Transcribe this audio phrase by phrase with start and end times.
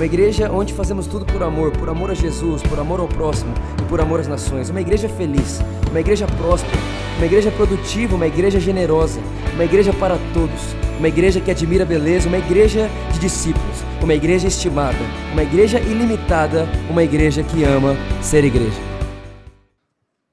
[0.00, 3.52] uma igreja onde fazemos tudo por amor, por amor a Jesus, por amor ao próximo
[3.78, 4.70] e por amor às nações.
[4.70, 5.58] Uma igreja feliz,
[5.90, 6.74] uma igreja próspera,
[7.18, 9.20] uma igreja produtiva, uma igreja generosa,
[9.52, 10.58] uma igreja para todos,
[10.98, 14.96] uma igreja que admira a beleza, uma igreja de discípulos, uma igreja estimada,
[15.32, 18.80] uma igreja ilimitada, uma igreja que ama ser igreja.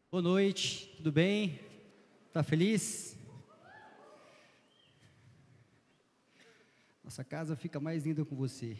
[0.09, 1.59] Boa noite, tudo bem?
[2.31, 3.17] Tá feliz?
[7.03, 8.77] Nossa casa fica mais linda com você.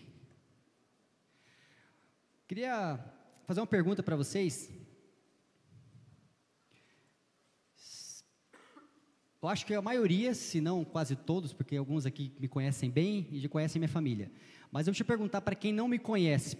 [2.48, 2.98] Queria
[3.44, 4.72] fazer uma pergunta para vocês.
[9.42, 13.28] Eu acho que a maioria, se não quase todos, porque alguns aqui me conhecem bem
[13.32, 14.32] e já conhecem minha família.
[14.72, 16.58] Mas eu te perguntar para quem não me conhece: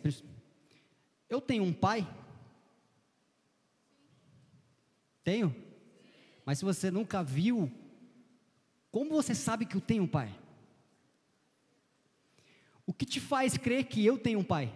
[1.30, 2.06] eu tenho um pai?
[5.24, 5.56] Tenho?
[6.46, 7.72] Mas se você nunca viu,
[8.92, 10.38] como você sabe que eu tenho um pai?
[12.86, 14.74] O que te faz crer que eu tenho um pai?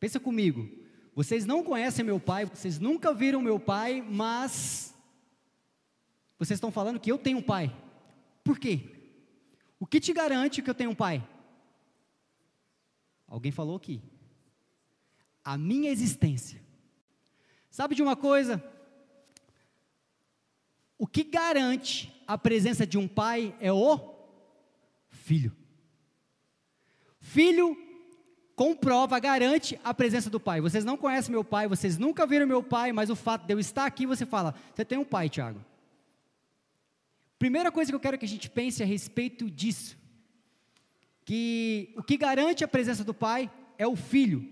[0.00, 0.68] Pensa comigo.
[1.14, 4.94] Vocês não conhecem meu pai, vocês nunca viram meu pai, mas
[6.38, 7.74] vocês estão falando que eu tenho um pai.
[8.44, 8.88] Por quê?
[9.80, 11.26] O que te garante que eu tenho um pai?
[13.26, 14.00] Alguém falou aqui.
[15.44, 16.62] A minha existência.
[17.70, 18.62] Sabe de uma coisa?
[20.96, 24.14] O que garante a presença de um pai é o
[25.08, 25.54] filho.
[27.20, 27.76] Filho
[28.58, 30.60] comprova, garante a presença do pai.
[30.60, 33.60] Vocês não conhecem meu pai, vocês nunca viram meu pai, mas o fato de eu
[33.60, 35.64] estar aqui, você fala, você tem um pai, Tiago.
[37.38, 39.96] Primeira coisa que eu quero que a gente pense a respeito disso,
[41.24, 43.48] que o que garante a presença do pai
[43.78, 44.44] é o filho.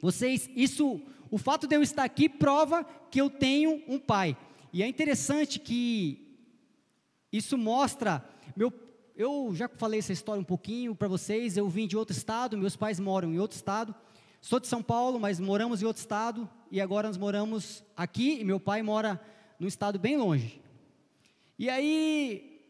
[0.00, 1.00] Vocês, isso,
[1.30, 4.36] o fato de eu estar aqui prova que eu tenho um pai.
[4.72, 6.36] E é interessante que
[7.30, 8.72] isso mostra meu
[9.16, 11.56] eu já falei essa história um pouquinho para vocês.
[11.56, 13.94] Eu vim de outro estado, meus pais moram em outro estado.
[14.40, 18.44] Sou de São Paulo, mas moramos em outro estado e agora nós moramos aqui e
[18.44, 19.20] meu pai mora
[19.58, 20.60] num estado bem longe.
[21.58, 22.60] E aí,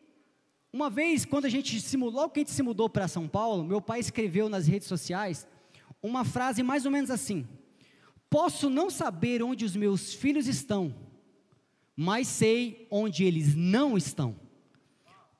[0.73, 3.27] uma vez, quando a gente se mudou, logo que a gente se mudou para São
[3.27, 5.47] Paulo, meu pai escreveu nas redes sociais
[6.03, 7.47] uma frase mais ou menos assim:
[8.29, 10.95] Posso não saber onde os meus filhos estão,
[11.97, 14.42] mas sei onde eles não estão.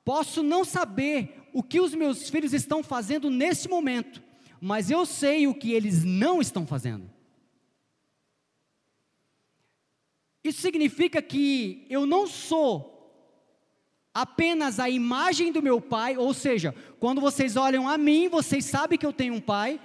[0.03, 4.21] Posso não saber o que os meus filhos estão fazendo nesse momento,
[4.59, 7.09] mas eu sei o que eles não estão fazendo.
[10.43, 12.91] Isso significa que eu não sou
[14.13, 18.97] apenas a imagem do meu pai, ou seja, quando vocês olham a mim, vocês sabem
[18.97, 19.79] que eu tenho um pai,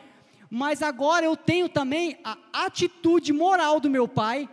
[0.51, 4.49] mas agora eu tenho também a atitude moral do meu pai,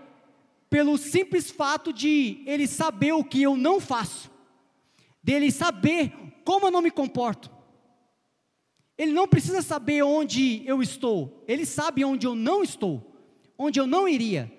[0.69, 4.34] pelo simples fato de ele saber o que eu não faço
[5.25, 6.13] dele saber
[6.45, 7.49] como eu não me comporto.
[8.95, 13.11] Ele não precisa saber onde eu estou, ele sabe onde eu não estou,
[13.57, 14.53] onde eu não iria.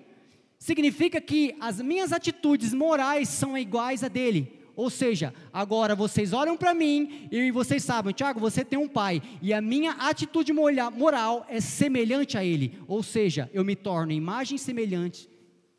[0.59, 4.51] Significa que as minhas atitudes morais são iguais a dele.
[4.75, 9.21] Ou seja, agora vocês olham para mim e vocês sabem, Tiago, você tem um pai,
[9.41, 12.77] e a minha atitude moral é semelhante a ele.
[12.87, 15.29] Ou seja, eu me torno imagem semelhante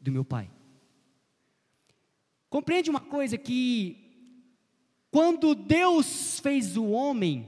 [0.01, 0.51] do meu pai.
[2.49, 4.08] Compreende uma coisa que
[5.11, 7.47] quando Deus fez o homem,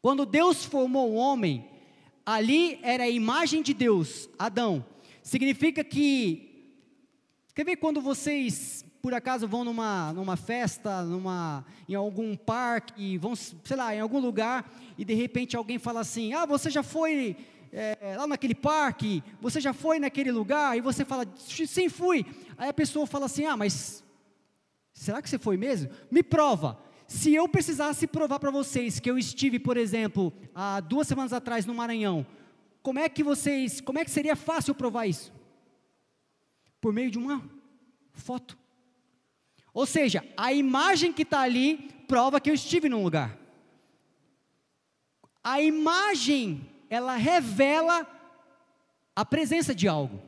[0.00, 1.68] quando Deus formou o homem,
[2.26, 4.84] ali era a imagem de Deus, Adão.
[5.22, 6.74] Significa que,
[7.54, 13.34] quer ver quando vocês, por acaso, vão numa, numa festa, numa, em algum parque, vão,
[13.34, 17.36] sei lá, em algum lugar, e de repente alguém fala assim: Ah, você já foi
[17.72, 22.26] é, lá naquele parque, você já foi naquele lugar, e você fala: Sim, fui.
[22.58, 24.04] Aí a pessoa fala assim: Ah, mas
[25.02, 25.90] Será que você foi mesmo?
[26.12, 26.78] Me prova.
[27.08, 31.66] Se eu precisasse provar para vocês que eu estive, por exemplo, há duas semanas atrás
[31.66, 32.24] no Maranhão,
[32.84, 35.32] como é que vocês, como é que seria fácil provar isso?
[36.80, 37.42] Por meio de uma
[38.12, 38.56] foto.
[39.74, 43.36] Ou seja, a imagem que está ali prova que eu estive num lugar.
[45.42, 48.06] A imagem, ela revela
[49.16, 50.22] a presença de algo.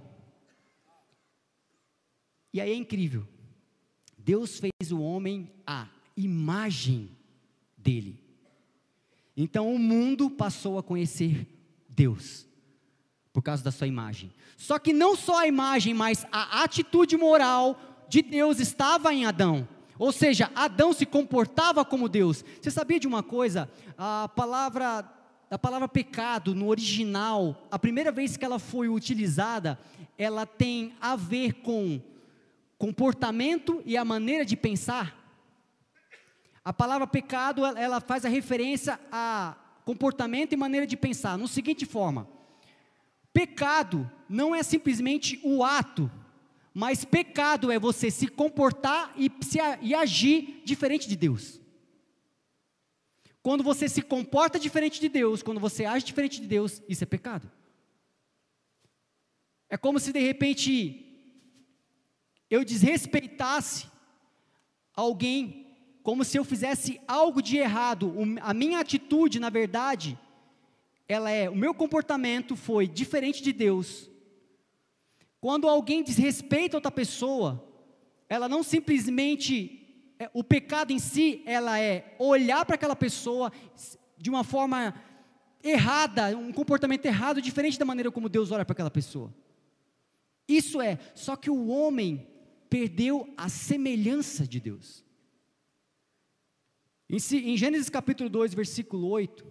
[2.53, 3.34] E aí é incrível.
[4.25, 5.87] Deus fez o homem à
[6.17, 7.11] imagem
[7.77, 8.19] dele.
[9.37, 11.47] Então o mundo passou a conhecer
[11.89, 12.47] Deus
[13.33, 14.33] por causa da sua imagem.
[14.57, 17.79] Só que não só a imagem, mas a atitude moral
[18.09, 19.69] de Deus estava em Adão.
[19.99, 22.45] Ou seja, Adão se comportava como Deus.
[22.63, 23.69] Você sabia de uma coisa?
[23.99, 25.11] A palavra
[25.51, 29.79] a palavra pecado no original, a primeira vez que ela foi utilizada,
[30.19, 32.01] ela tem a ver com
[32.79, 35.21] comportamento e a maneira de pensar.
[36.65, 41.85] A palavra pecado, ela faz a referência a comportamento e maneira de pensar, no seguinte
[41.85, 42.29] forma:
[43.33, 46.11] pecado não é simplesmente o ato,
[46.73, 51.61] mas pecado é você se comportar e, se, e agir diferente de Deus.
[53.43, 57.07] Quando você se comporta diferente de Deus, quando você age diferente de Deus, isso é
[57.07, 57.51] pecado.
[59.69, 61.14] É como se de repente
[62.55, 63.87] eu desrespeitasse
[64.95, 65.67] alguém,
[66.03, 68.15] como se eu fizesse algo de errado.
[68.41, 70.19] A minha atitude, na verdade,
[71.09, 74.09] ela é, o meu comportamento foi diferente de Deus.
[75.41, 77.63] Quando alguém desrespeita outra pessoa,
[78.29, 83.53] ela não simplesmente é, o pecado em si, ela é olhar para aquela pessoa
[84.17, 84.95] de uma forma
[85.63, 89.35] errada, um comportamento errado, diferente da maneira como Deus olha para aquela pessoa.
[90.47, 92.34] Isso é, só que o homem
[92.69, 95.05] perdeu a semelhança de Deus.
[97.09, 99.45] Em, Gênesis capítulo 2, versículo 8,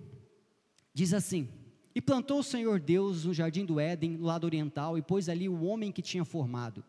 [0.94, 1.48] diz assim:
[1.94, 5.48] E plantou o Senhor Deus no jardim do Éden, no lado oriental, e pôs ali
[5.48, 6.84] o homem que tinha formado.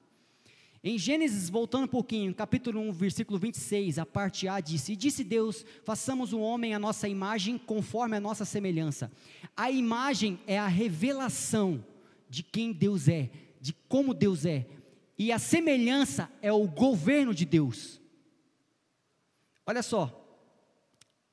[0.86, 5.24] Em Gênesis, voltando um pouquinho, capítulo 1, versículo 26, a parte A disse: E disse
[5.24, 9.10] Deus: façamos o homem a nossa imagem, conforme a nossa semelhança.
[9.56, 11.84] A imagem é a revelação
[12.28, 13.30] de quem Deus é,
[13.60, 14.66] de como Deus é.
[15.18, 18.00] E a semelhança é o governo de Deus.
[19.66, 20.20] Olha só,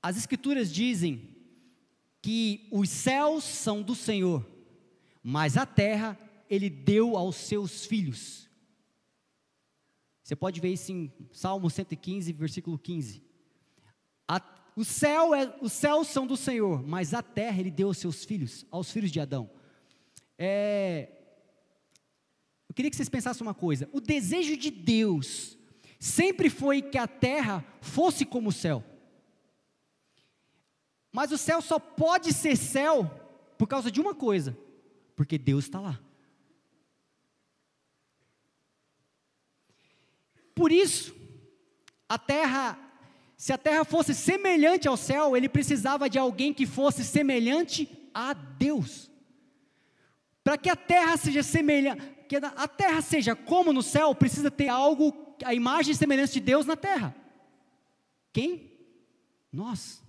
[0.02, 1.36] as Escrituras dizem
[2.22, 4.48] que os céus são do Senhor,
[5.24, 6.18] mas a terra
[6.50, 8.50] Ele deu aos seus filhos.
[10.24, 13.22] Você pode ver isso em Salmo 115, versículo 15.
[14.28, 14.42] A,
[14.78, 18.24] o céu é, os céus são do Senhor, mas a terra ele deu aos seus
[18.24, 19.50] filhos, aos filhos de Adão.
[20.38, 21.21] É,
[22.72, 25.58] eu queria que vocês pensassem uma coisa: o desejo de Deus
[26.00, 28.82] sempre foi que a terra fosse como o céu.
[31.12, 33.04] Mas o céu só pode ser céu
[33.58, 34.58] por causa de uma coisa:
[35.18, 36.00] porque Deus está lá.
[40.56, 41.14] Por isso,
[42.08, 42.80] a terra,
[43.36, 48.32] se a terra fosse semelhante ao céu, ele precisava de alguém que fosse semelhante a
[48.32, 49.12] Deus.
[50.42, 54.70] Para que a terra seja semelhante, que a terra seja como no céu, precisa ter
[54.70, 57.14] algo, a imagem e semelhança de Deus na terra.
[58.32, 58.72] Quem?
[59.52, 60.02] Nós.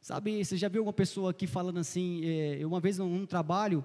[0.00, 3.84] Sabe, você já viu uma pessoa aqui falando assim, é, uma vez num, num trabalho,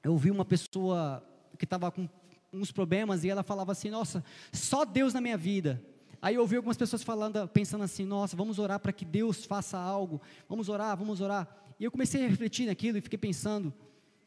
[0.00, 1.26] eu vi uma pessoa
[1.58, 2.08] que estava com
[2.52, 5.84] uns problemas e ela falava assim: Nossa, só Deus na minha vida.
[6.20, 9.76] Aí eu ouvi algumas pessoas falando, pensando assim: Nossa, vamos orar para que Deus faça
[9.76, 11.48] algo, vamos orar, vamos orar.
[11.80, 13.74] E eu comecei a refletir naquilo e fiquei pensando.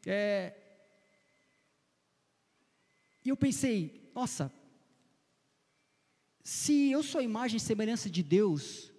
[0.06, 0.54] É,
[3.24, 4.52] e eu pensei: Nossa,
[6.44, 8.92] se eu sou a imagem e semelhança de Deus,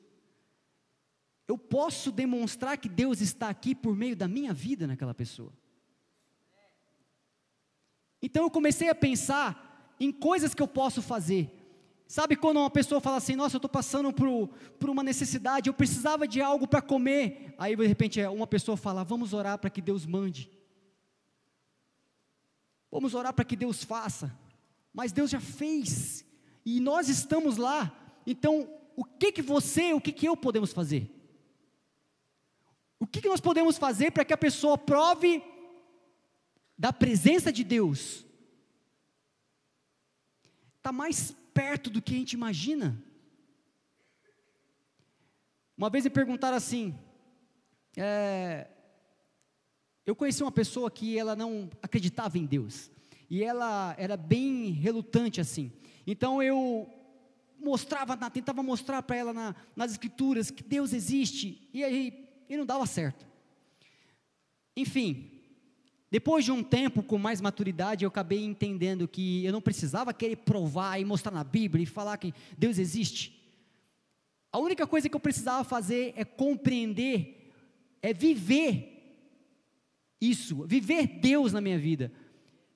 [1.47, 5.53] eu posso demonstrar que Deus está aqui por meio da minha vida naquela pessoa.
[8.21, 11.49] Então eu comecei a pensar em coisas que eu posso fazer.
[12.05, 14.49] Sabe quando uma pessoa fala assim, nossa, eu estou passando por,
[14.79, 17.53] por uma necessidade, eu precisava de algo para comer.
[17.57, 20.56] Aí de repente uma pessoa fala, vamos orar para que Deus mande.
[22.91, 24.37] Vamos orar para que Deus faça.
[24.93, 26.25] Mas Deus já fez.
[26.65, 27.95] E nós estamos lá.
[28.25, 31.09] Então, o que que você, o que que eu podemos fazer?
[32.99, 35.43] O que que nós podemos fazer para que a pessoa prove
[36.77, 38.25] da presença de Deus
[40.77, 43.03] está mais perto do que a gente imagina.
[45.77, 46.97] Uma vez me perguntaram assim,
[47.95, 48.67] é,
[50.07, 52.89] eu conheci uma pessoa que ela não acreditava em Deus,
[53.29, 55.69] e ela era bem relutante assim,
[56.07, 56.89] então eu
[57.59, 62.65] mostrava, tentava mostrar para ela na, nas escrituras que Deus existe, e aí e não
[62.65, 63.27] dava certo.
[64.75, 65.29] Enfim,
[66.09, 70.37] depois de um tempo com mais maturidade, eu acabei entendendo que eu não precisava querer
[70.37, 73.37] provar e mostrar na Bíblia e falar que Deus existe.
[74.53, 77.51] A única coisa que eu precisava fazer é compreender,
[78.01, 78.96] é viver
[80.19, 82.11] isso, viver Deus na minha vida.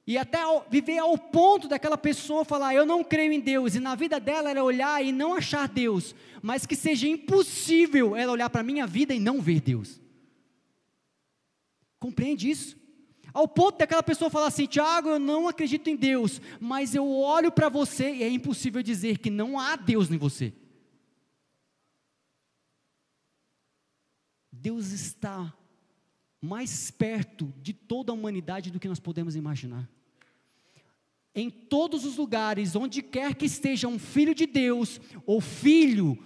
[0.06, 3.80] e até ao, viver ao ponto daquela pessoa falar: Eu não creio em Deus, e
[3.80, 8.50] na vida dela era olhar e não achar Deus, mas que seja impossível ela olhar
[8.50, 10.02] para a minha vida e não ver Deus.
[12.00, 12.76] Compreende isso?
[13.34, 17.52] Ao ponto daquela pessoa falar assim: Tiago, eu não acredito em Deus, mas eu olho
[17.52, 20.54] para você e é impossível dizer que não há Deus em você.
[24.52, 25.54] Deus está
[26.42, 29.88] mais perto de toda a humanidade do que nós podemos imaginar.
[31.34, 36.18] Em todos os lugares, onde quer que esteja um filho de Deus, o filho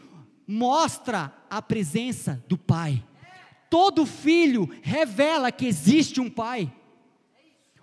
[0.47, 3.03] mostra a presença do Pai.
[3.69, 6.73] Todo filho revela que existe um Pai.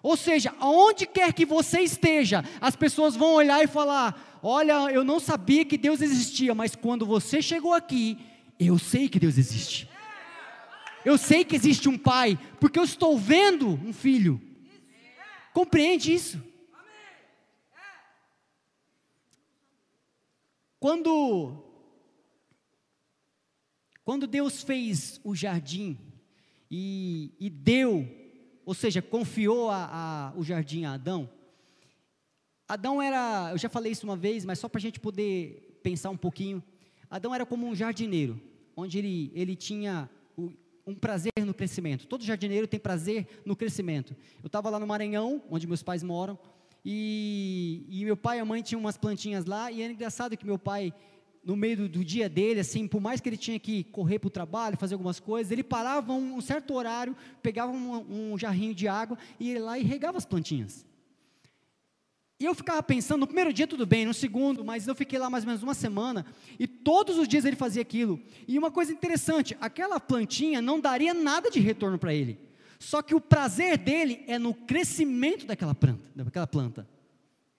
[0.02, 5.04] Ou seja, aonde quer que você esteja, as pessoas vão olhar e falar: Olha, eu
[5.04, 8.18] não sabia que Deus existia, mas quando você chegou aqui,
[8.58, 9.88] eu sei que Deus existe.
[11.04, 14.40] Eu sei que existe um pai, porque eu estou vendo um filho.
[15.52, 16.42] Compreende isso?
[20.78, 21.62] Quando
[24.04, 25.96] quando Deus fez o jardim
[26.68, 28.08] e, e deu,
[28.64, 31.30] ou seja, confiou a, a, o jardim a Adão,
[32.66, 36.10] Adão era, eu já falei isso uma vez, mas só para a gente poder pensar
[36.10, 36.62] um pouquinho,
[37.08, 38.40] Adão era como um jardineiro,
[38.74, 40.10] onde ele, ele tinha
[40.86, 42.06] um prazer no crescimento.
[42.06, 44.16] Todo jardineiro tem prazer no crescimento.
[44.42, 46.38] Eu estava lá no Maranhão, onde meus pais moram,
[46.84, 50.44] e, e, meu pai e a mãe tinham umas plantinhas lá, e era engraçado que
[50.44, 50.92] meu pai,
[51.44, 54.26] no meio do, do dia dele, assim, por mais que ele tinha que correr para
[54.26, 58.74] o trabalho, fazer algumas coisas, ele parava um, um certo horário, pegava um, um jarrinho
[58.74, 60.84] de água e ia lá e regava as plantinhas.
[62.42, 65.30] E eu ficava pensando, no primeiro dia tudo bem, no segundo, mas eu fiquei lá
[65.30, 66.26] mais ou menos uma semana,
[66.58, 68.20] e todos os dias ele fazia aquilo.
[68.48, 72.36] E uma coisa interessante, aquela plantinha não daria nada de retorno para ele.
[72.80, 76.88] Só que o prazer dele é no crescimento daquela planta, daquela planta.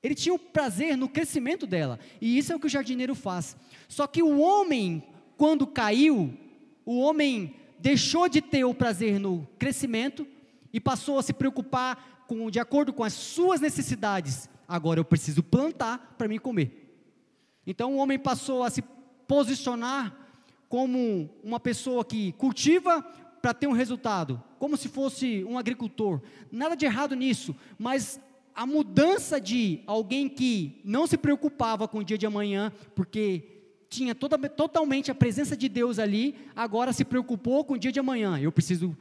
[0.03, 3.55] Ele tinha o prazer no crescimento dela, e isso é o que o jardineiro faz.
[3.87, 5.01] Só que o homem,
[5.37, 6.37] quando caiu,
[6.85, 10.27] o homem deixou de ter o prazer no crescimento
[10.73, 15.43] e passou a se preocupar com, de acordo com as suas necessidades agora eu preciso
[15.43, 16.97] plantar para mim comer.
[17.65, 18.81] Então o homem passou a se
[19.27, 20.15] posicionar
[20.67, 23.01] como uma pessoa que cultiva
[23.41, 26.21] para ter um resultado, como se fosse um agricultor.
[26.51, 28.19] Nada de errado nisso, mas
[28.55, 33.53] a mudança de alguém que não se preocupava com o dia de amanhã, porque
[33.89, 37.99] tinha toda, totalmente a presença de Deus ali, agora se preocupou com o dia de
[37.99, 38.39] amanhã.
[38.39, 38.97] Eu preciso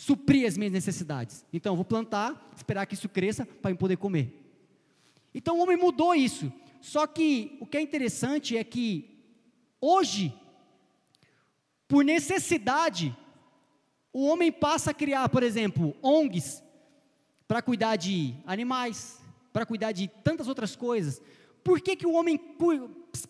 [0.00, 1.44] suprir as minhas necessidades.
[1.52, 4.40] Então, vou plantar, esperar que isso cresça para eu poder comer.
[5.34, 6.50] Então o homem mudou isso.
[6.80, 9.22] Só que o que é interessante é que
[9.78, 10.34] hoje,
[11.86, 13.14] por necessidade,
[14.10, 16.62] o homem passa a criar, por exemplo, ONGs
[17.46, 19.20] para cuidar de animais,
[19.52, 21.20] para cuidar de tantas outras coisas.
[21.62, 22.40] Por que, que o homem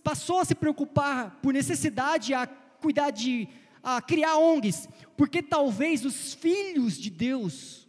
[0.05, 3.49] passou a se preocupar por necessidade a cuidar de
[3.83, 4.89] a criar ONGs?
[5.17, 7.89] Porque talvez os filhos de Deus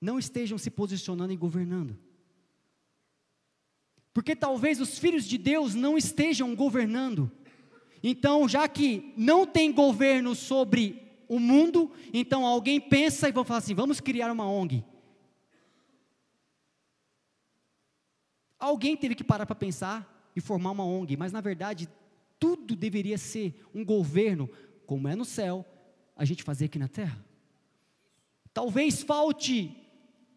[0.00, 1.98] não estejam se posicionando e governando.
[4.12, 7.30] Porque talvez os filhos de Deus não estejam governando.
[8.02, 13.58] Então, já que não tem governo sobre o mundo, então alguém pensa e vai falar
[13.58, 14.84] assim: vamos criar uma ONG.
[18.58, 21.88] Alguém teve que parar para pensar e formar uma ONG, mas na verdade
[22.38, 24.48] tudo deveria ser um governo,
[24.86, 25.64] como é no céu,
[26.16, 27.24] a gente fazer aqui na terra.
[28.52, 29.76] Talvez falte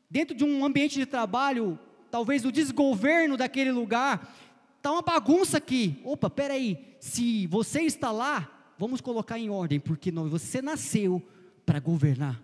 [0.10, 1.79] dentro de um ambiente de trabalho,
[2.10, 4.36] talvez o desgoverno daquele lugar,
[4.77, 6.01] está uma bagunça aqui.
[6.03, 11.25] Opa, peraí, se você está lá, vamos colocar em ordem, porque você nasceu
[11.65, 12.41] para governar.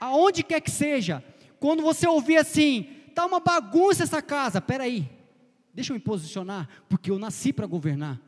[0.00, 1.24] Aonde quer que seja,
[1.58, 5.08] quando você ouvir assim, está uma bagunça essa casa, peraí,
[5.78, 8.20] deixa eu me posicionar, porque eu nasci para governar.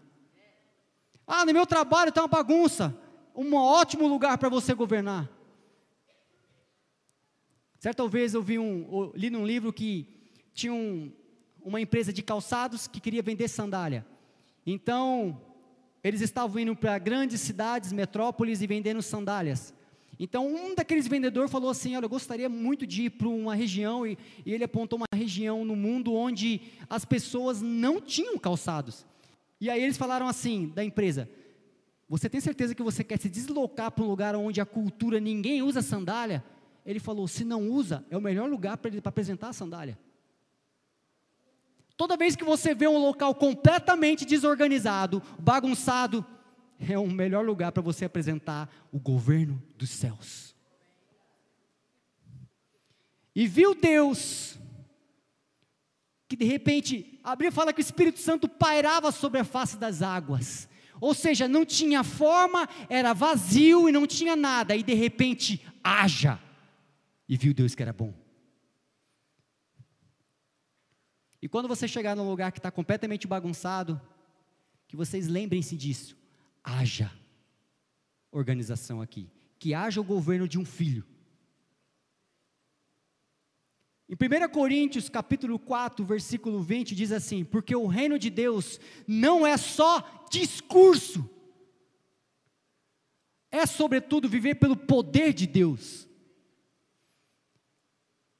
[1.27, 2.97] Ah, no meu trabalho está uma bagunça,
[3.35, 5.29] um ótimo lugar para você governar.
[7.81, 10.07] Certa vez eu vi um, li num livro que
[10.55, 11.13] tinha um,
[11.61, 14.07] uma empresa de calçados que queria vender sandália.
[14.65, 15.43] Então,
[16.05, 19.75] eles estavam indo para grandes cidades, metrópoles e vendendo sandálias.
[20.23, 24.07] Então, um daqueles vendedores falou assim: Olha, eu gostaria muito de ir para uma região,
[24.07, 29.07] e, e ele apontou uma região no mundo onde as pessoas não tinham calçados.
[29.61, 31.29] E aí eles falaram assim da empresa:
[32.09, 35.63] Você tem certeza que você quer se deslocar para um lugar onde a cultura ninguém
[35.63, 36.45] usa sandália?
[36.85, 39.99] ele falou: se não usa, é o melhor lugar para apresentar a sandália.
[41.97, 46.25] Toda vez que você vê um local completamente desorganizado, bagunçado,
[46.89, 50.55] é o melhor lugar para você apresentar o governo dos céus.
[53.35, 54.59] E viu Deus
[56.31, 60.01] que de repente, a Bíblia fala que o Espírito Santo pairava sobre a face das
[60.01, 60.69] águas.
[61.01, 64.77] Ou seja, não tinha forma, era vazio e não tinha nada.
[64.77, 66.39] E de repente, haja.
[67.29, 68.15] E viu Deus que era bom.
[71.43, 74.01] E quando você chegar num lugar que está completamente bagunçado,
[74.87, 76.17] que vocês lembrem-se disso.
[76.63, 77.13] Haja
[78.31, 79.31] organização aqui.
[79.59, 81.05] Que haja o governo de um filho.
[84.09, 89.47] Em 1 Coríntios, capítulo 4, versículo 20, diz assim: Porque o reino de Deus não
[89.47, 91.29] é só discurso,
[93.53, 96.09] é sobretudo viver pelo poder de Deus.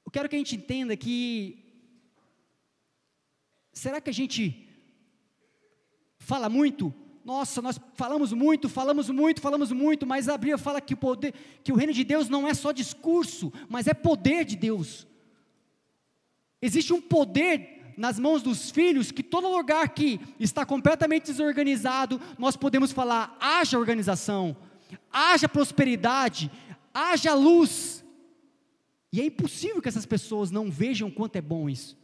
[0.05, 1.57] Eu quero que a gente entenda que,
[3.71, 4.67] será que a gente
[6.17, 6.93] fala muito?
[7.23, 11.33] Nossa, nós falamos muito, falamos muito, falamos muito, mas a Bíblia fala que o poder,
[11.63, 15.07] que o reino de Deus não é só discurso, mas é poder de Deus.
[16.61, 22.55] Existe um poder nas mãos dos filhos que todo lugar que está completamente desorganizado, nós
[22.55, 24.57] podemos falar: haja organização,
[25.11, 26.51] haja prosperidade,
[26.93, 28.03] haja luz.
[29.13, 31.97] E é impossível que essas pessoas não vejam quanto é bom isso.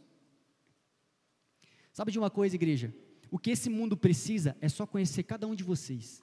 [1.92, 2.94] Sabe de uma coisa, igreja?
[3.30, 6.22] O que esse mundo precisa é só conhecer cada um de vocês.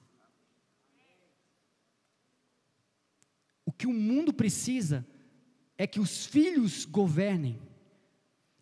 [3.64, 5.06] O que o mundo precisa
[5.76, 7.60] é que os filhos governem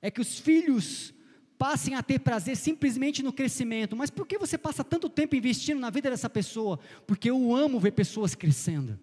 [0.04, 1.14] é que os filhos
[1.56, 3.96] passem a ter prazer simplesmente no crescimento.
[3.96, 6.78] Mas por que você passa tanto tempo investindo na vida dessa pessoa?
[7.06, 9.00] Porque eu amo ver pessoas crescendo.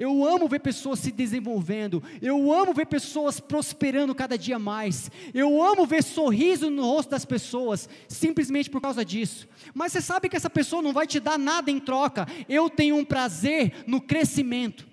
[0.00, 2.02] Eu amo ver pessoas se desenvolvendo.
[2.22, 5.10] Eu amo ver pessoas prosperando cada dia mais.
[5.34, 9.46] Eu amo ver sorriso no rosto das pessoas, simplesmente por causa disso.
[9.74, 12.26] Mas você sabe que essa pessoa não vai te dar nada em troca.
[12.48, 14.88] Eu tenho um prazer no crescimento.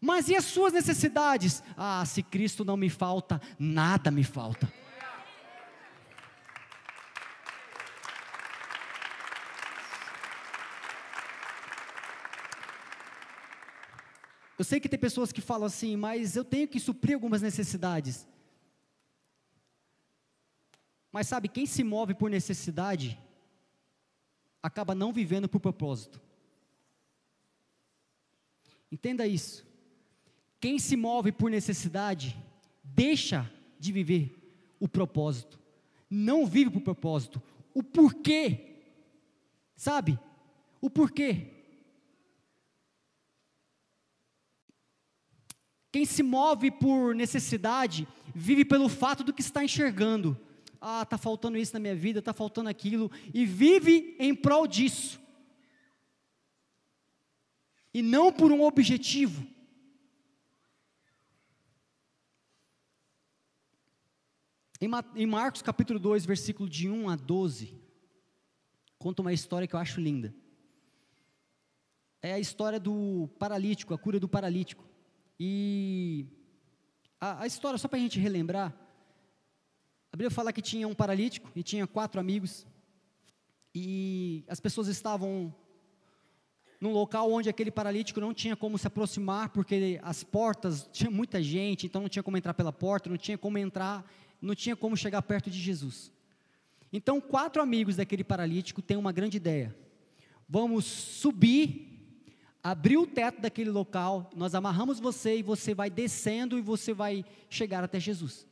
[0.00, 1.64] Mas e as suas necessidades?
[1.76, 4.72] Ah, se Cristo não me falta, nada me falta.
[14.62, 18.28] Eu sei que tem pessoas que falam assim, mas eu tenho que suprir algumas necessidades.
[21.10, 23.18] Mas sabe, quem se move por necessidade,
[24.62, 26.20] acaba não vivendo por propósito.
[28.88, 29.66] Entenda isso.
[30.60, 32.40] Quem se move por necessidade,
[32.84, 34.32] deixa de viver
[34.78, 35.58] o propósito.
[36.08, 37.42] Não vive por propósito.
[37.74, 38.76] O porquê.
[39.74, 40.16] Sabe?
[40.80, 41.61] O porquê.
[45.92, 50.40] Quem se move por necessidade, vive pelo fato do que está enxergando.
[50.80, 55.20] Ah, está faltando isso na minha vida, está faltando aquilo, e vive em prol disso.
[57.92, 59.46] E não por um objetivo.
[65.14, 67.80] Em Marcos capítulo 2, versículo de 1 a 12,
[68.98, 70.34] conta uma história que eu acho linda.
[72.20, 74.91] É a história do paralítico, a cura do paralítico.
[75.44, 76.26] E
[77.20, 78.72] a, a história, só para a gente relembrar,
[80.12, 82.64] a Bíblia fala que tinha um paralítico e tinha quatro amigos.
[83.74, 85.52] E as pessoas estavam
[86.80, 91.42] num local onde aquele paralítico não tinha como se aproximar, porque as portas, tinha muita
[91.42, 94.08] gente, então não tinha como entrar pela porta, não tinha como entrar
[94.42, 96.10] não tinha como chegar perto de Jesus.
[96.92, 99.74] Então, quatro amigos daquele paralítico têm uma grande ideia.
[100.48, 101.91] Vamos subir,
[102.62, 107.24] abrir o teto daquele local, nós amarramos você e você vai descendo e você vai
[107.50, 108.46] chegar até Jesus.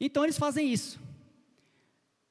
[0.00, 1.00] Então eles fazem isso.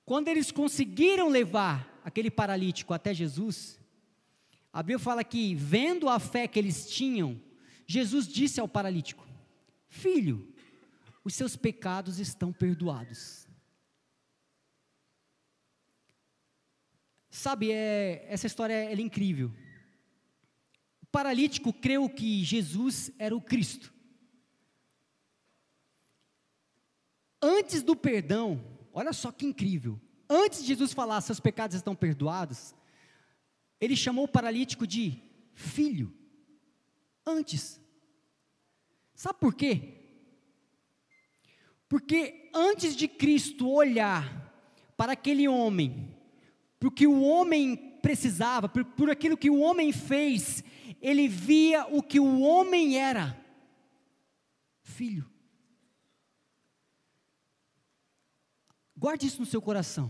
[0.06, 3.80] Quando eles conseguiram levar aquele paralítico até Jesus,
[4.72, 7.40] a Bíblia fala que, vendo a fé que eles tinham,
[7.88, 9.26] Jesus disse ao paralítico:
[9.88, 10.54] Filho,
[11.24, 13.48] os seus pecados estão perdoados.
[17.30, 19.52] Sabe, é, essa história é, é incrível.
[21.14, 23.94] Paralítico creu que Jesus era o Cristo.
[27.40, 30.02] Antes do perdão, olha só que incrível.
[30.28, 32.74] Antes de Jesus falar, seus pecados estão perdoados,
[33.80, 35.22] ele chamou o paralítico de
[35.54, 36.12] filho.
[37.24, 37.80] Antes.
[39.14, 39.94] Sabe por quê?
[41.88, 44.52] Porque antes de Cristo olhar
[44.98, 46.18] para aquele homem,
[46.80, 50.64] para o que o homem precisava, por, por aquilo que o homem fez,
[51.04, 53.38] ele via o que o homem era:
[54.82, 55.30] filho.
[58.96, 60.10] Guarde isso no seu coração.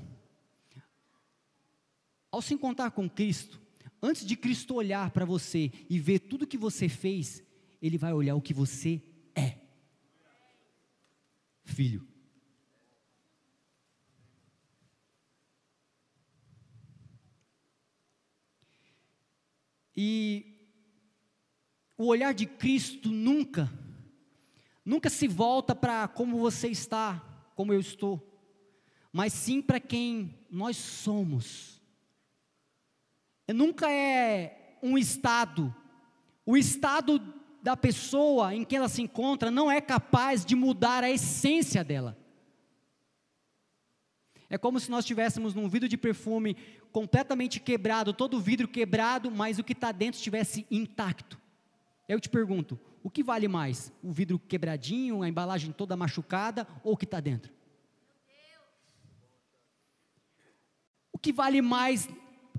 [2.31, 3.59] Ao se encontrar com Cristo,
[4.01, 7.43] antes de Cristo olhar para você e ver tudo que você fez,
[7.81, 9.01] ele vai olhar o que você
[9.35, 9.57] é.
[11.63, 12.07] Filho.
[19.95, 20.52] E
[22.03, 23.71] o olhar de Cristo nunca,
[24.83, 27.23] nunca se volta para como você está,
[27.55, 28.21] como eu estou,
[29.11, 31.81] mas sim para quem nós somos.
[33.47, 35.73] E nunca é um estado,
[36.45, 37.21] o estado
[37.61, 42.17] da pessoa em que ela se encontra não é capaz de mudar a essência dela.
[44.49, 46.55] É como se nós estivéssemos num vidro de perfume
[46.91, 51.41] completamente quebrado, todo o vidro quebrado, mas o que está dentro estivesse intacto.
[52.07, 53.91] Eu te pergunto, o que vale mais?
[54.01, 57.51] O vidro quebradinho, a embalagem toda machucada ou o que está dentro?
[61.11, 62.09] O que vale mais,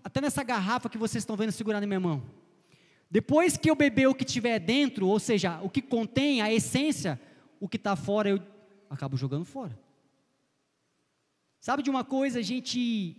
[0.03, 2.23] até nessa garrafa que vocês estão vendo segurando na minha mão?
[3.11, 7.21] Depois que eu beber o que tiver dentro, ou seja, o que contém a essência,
[7.61, 8.43] o que está fora eu
[8.89, 9.79] acabo jogando fora.
[11.61, 13.17] Sabe de uma coisa, a gente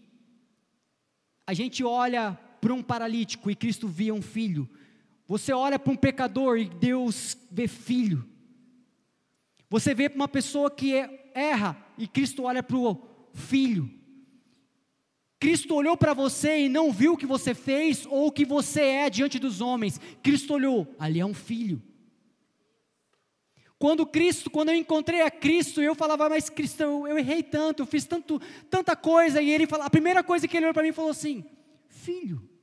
[1.48, 4.70] a gente olha para um paralítico e Cristo via um filho.
[5.28, 8.28] Você olha para um pecador e Deus vê filho.
[9.70, 13.02] Você vê para uma pessoa que é, erra e Cristo olha para o
[13.34, 13.90] filho.
[15.40, 18.82] Cristo olhou para você e não viu o que você fez ou o que você
[18.82, 20.00] é diante dos homens.
[20.24, 21.82] Cristo olhou, ali é um filho.
[23.78, 27.84] Quando Cristo, quando eu encontrei a Cristo, eu falava, mas Cristo, eu, eu errei tanto,
[27.84, 30.84] eu fiz tanto, tanta coisa, e ele falou, a primeira coisa que ele olhou para
[30.84, 31.44] mim falou assim:
[31.90, 32.55] Filho.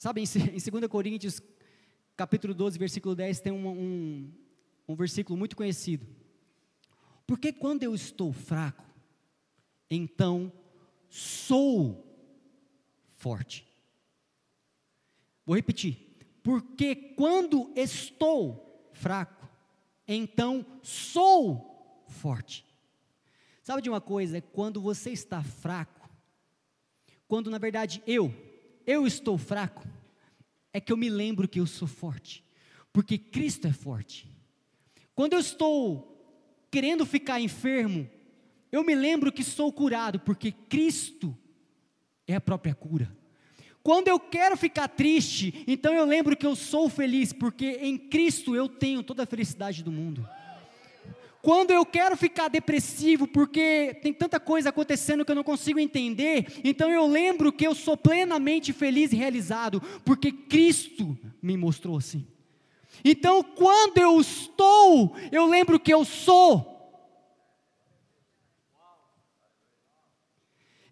[0.00, 0.24] Sabe, em,
[0.56, 1.42] em 2 Coríntios,
[2.16, 4.32] capítulo 12, versículo 10, tem um, um,
[4.88, 6.06] um versículo muito conhecido.
[7.26, 8.82] Porque quando eu estou fraco,
[9.90, 10.50] então
[11.06, 12.18] sou
[13.18, 13.68] forte.
[15.44, 15.98] Vou repetir.
[16.42, 19.46] Porque quando estou fraco,
[20.08, 22.64] então sou forte.
[23.62, 24.38] Sabe de uma coisa?
[24.38, 26.08] É quando você está fraco,
[27.28, 28.34] quando na verdade eu,
[28.90, 29.86] eu estou fraco,
[30.72, 32.44] é que eu me lembro que eu sou forte,
[32.92, 34.28] porque Cristo é forte.
[35.14, 38.08] Quando eu estou querendo ficar enfermo,
[38.72, 41.36] eu me lembro que sou curado, porque Cristo
[42.26, 43.16] é a própria cura.
[43.82, 48.56] Quando eu quero ficar triste, então eu lembro que eu sou feliz, porque em Cristo
[48.56, 50.28] eu tenho toda a felicidade do mundo.
[51.42, 56.60] Quando eu quero ficar depressivo, porque tem tanta coisa acontecendo que eu não consigo entender,
[56.62, 62.26] então eu lembro que eu sou plenamente feliz e realizado, porque Cristo me mostrou assim.
[63.02, 66.70] Então, quando eu estou, eu lembro que eu sou.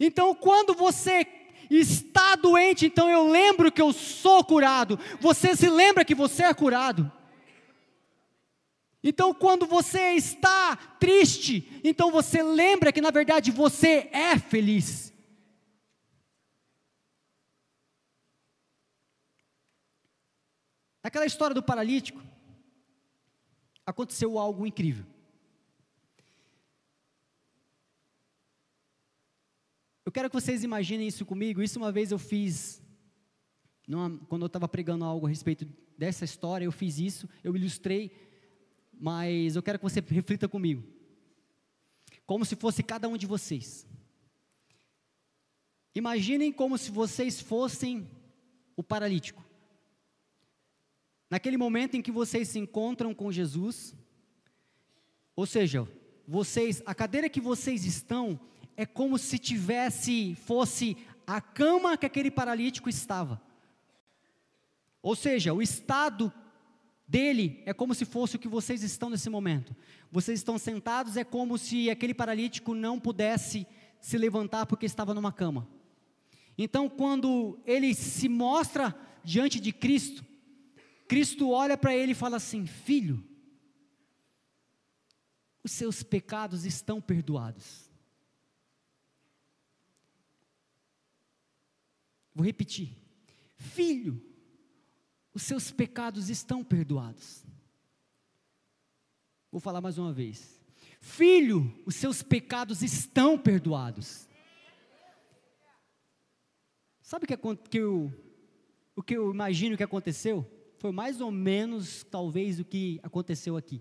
[0.00, 1.26] Então, quando você
[1.70, 4.98] está doente, então eu lembro que eu sou curado.
[5.20, 7.12] Você se lembra que você é curado.
[9.02, 15.12] Então, quando você está triste, então você lembra que na verdade você é feliz.
[21.02, 22.20] Naquela história do paralítico,
[23.86, 25.06] aconteceu algo incrível.
[30.04, 31.62] Eu quero que vocês imaginem isso comigo.
[31.62, 32.82] Isso uma vez eu fiz,
[33.86, 38.10] numa, quando eu estava pregando algo a respeito dessa história, eu fiz isso, eu ilustrei,
[39.00, 40.82] mas eu quero que você reflita comigo.
[42.26, 43.86] Como se fosse cada um de vocês.
[45.94, 48.08] Imaginem como se vocês fossem
[48.76, 49.44] o paralítico.
[51.30, 53.94] Naquele momento em que vocês se encontram com Jesus,
[55.36, 55.86] ou seja,
[56.26, 58.40] vocês, a cadeira que vocês estão
[58.76, 63.40] é como se tivesse, fosse a cama que aquele paralítico estava.
[65.02, 66.32] Ou seja, o estado
[67.08, 69.74] dele é como se fosse o que vocês estão nesse momento.
[70.12, 73.66] Vocês estão sentados, é como se aquele paralítico não pudesse
[74.00, 75.66] se levantar porque estava numa cama.
[76.56, 78.94] Então, quando ele se mostra
[79.24, 80.24] diante de Cristo,
[81.06, 83.24] Cristo olha para ele e fala assim: Filho,
[85.64, 87.88] os seus pecados estão perdoados.
[92.34, 92.96] Vou repetir.
[93.56, 94.27] Filho,
[95.38, 97.44] os seus pecados estão perdoados.
[99.52, 100.60] Vou falar mais uma vez.
[101.00, 104.28] Filho, os seus pecados estão perdoados.
[107.00, 107.36] Sabe o que,
[107.70, 108.12] que eu,
[108.96, 110.44] o que eu imagino que aconteceu?
[110.78, 113.80] Foi mais ou menos, talvez, o que aconteceu aqui.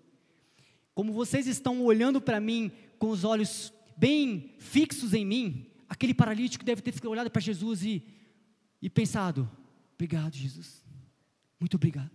[0.93, 6.63] Como vocês estão olhando para mim com os olhos bem fixos em mim, aquele paralítico
[6.63, 8.03] deve ter olhado para Jesus e,
[8.79, 9.49] e pensado:
[9.95, 10.86] Obrigado, Jesus.
[11.59, 12.11] Muito obrigado.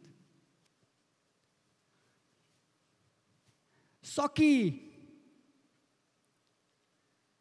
[4.03, 4.93] Só que,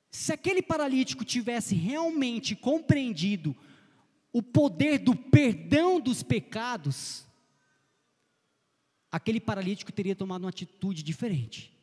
[0.09, 3.55] se aquele paralítico tivesse realmente compreendido
[4.31, 7.25] o poder do perdão dos pecados,
[9.11, 11.77] aquele paralítico teria tomado uma atitude diferente.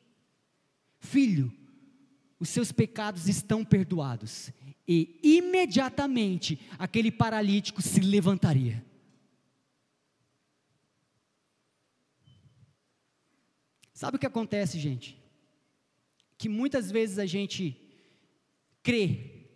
[1.00, 1.52] Filho,
[2.40, 4.50] os seus pecados estão perdoados.
[4.86, 8.87] E imediatamente aquele paralítico se levantaria.
[13.98, 15.20] Sabe o que acontece, gente?
[16.38, 17.76] Que muitas vezes a gente
[18.80, 19.48] crê,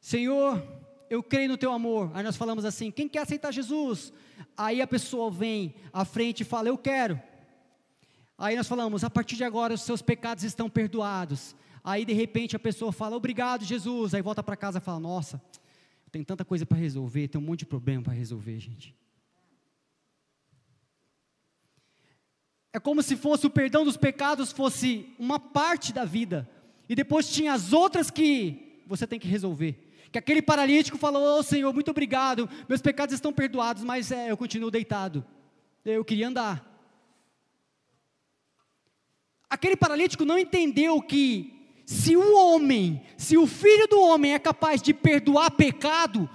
[0.00, 0.60] Senhor,
[1.08, 2.10] eu creio no teu amor.
[2.12, 4.12] Aí nós falamos assim: quem quer aceitar Jesus?
[4.56, 7.22] Aí a pessoa vem à frente e fala: Eu quero.
[8.36, 11.54] Aí nós falamos: a partir de agora os seus pecados estão perdoados.
[11.84, 14.14] Aí de repente a pessoa fala: Obrigado, Jesus.
[14.14, 15.40] Aí volta para casa e fala: Nossa,
[16.10, 18.92] tem tanta coisa para resolver, tem um monte de problema para resolver, gente.
[22.76, 26.46] É como se fosse o perdão dos pecados fosse uma parte da vida
[26.86, 29.94] e depois tinha as outras que você tem que resolver.
[30.12, 34.36] Que aquele paralítico falou: oh, Senhor, muito obrigado, meus pecados estão perdoados, mas é, eu
[34.36, 35.24] continuo deitado.
[35.86, 36.70] Eu queria andar.
[39.48, 44.82] Aquele paralítico não entendeu que se o homem, se o filho do homem é capaz
[44.82, 46.28] de perdoar pecado,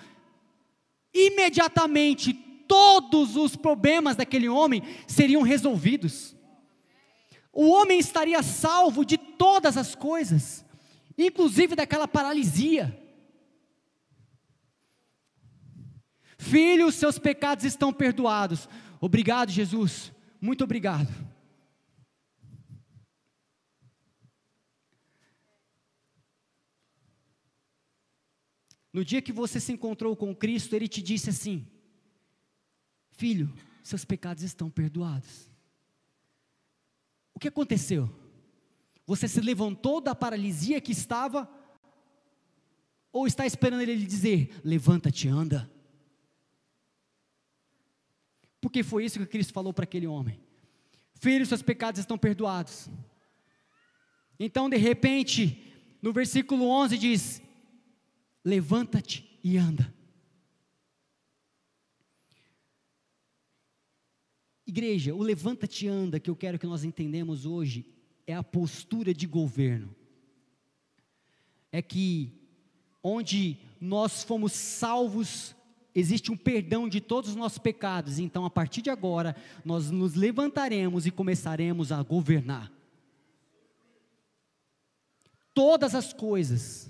[1.13, 2.34] imediatamente
[2.71, 6.34] todos os problemas daquele homem seriam resolvidos.
[7.51, 10.63] O homem estaria salvo de todas as coisas,
[11.17, 12.97] inclusive daquela paralisia.
[16.38, 18.69] Filho, seus pecados estão perdoados.
[19.01, 20.13] Obrigado, Jesus.
[20.39, 21.10] Muito obrigado.
[28.93, 31.67] No dia que você se encontrou com Cristo, Ele te disse assim:
[33.21, 33.53] Filho,
[33.84, 35.47] seus pecados estão perdoados.
[37.36, 38.10] O que aconteceu?
[39.05, 41.47] Você se levantou da paralisia que estava?
[43.12, 45.71] Ou está esperando Ele dizer: Levanta-te, anda?
[48.60, 50.41] Porque foi isso que Cristo falou para aquele homem.
[51.13, 52.89] Filho, seus pecados estão perdoados.
[54.39, 57.39] Então, de repente, no versículo 11 diz:
[58.43, 60.00] Levanta-te e anda.
[64.71, 67.86] Igreja, o levanta-te anda que eu quero que nós entendemos hoje
[68.25, 69.93] é a postura de governo.
[71.73, 72.31] É que
[73.03, 75.53] onde nós fomos salvos
[75.93, 80.13] existe um perdão de todos os nossos pecados, então a partir de agora nós nos
[80.13, 82.71] levantaremos e começaremos a governar.
[85.53, 86.89] Todas as coisas,